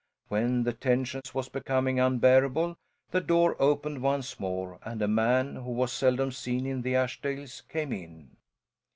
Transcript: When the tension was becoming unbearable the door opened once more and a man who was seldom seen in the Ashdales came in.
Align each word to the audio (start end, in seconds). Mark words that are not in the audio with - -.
When 0.29 0.63
the 0.63 0.73
tension 0.73 1.21
was 1.31 1.47
becoming 1.47 1.99
unbearable 1.99 2.75
the 3.11 3.21
door 3.21 3.55
opened 3.61 4.01
once 4.01 4.39
more 4.39 4.79
and 4.83 4.99
a 4.99 5.07
man 5.07 5.57
who 5.57 5.69
was 5.73 5.93
seldom 5.93 6.31
seen 6.31 6.65
in 6.65 6.81
the 6.81 6.95
Ashdales 6.95 7.61
came 7.69 7.93
in. 7.93 8.31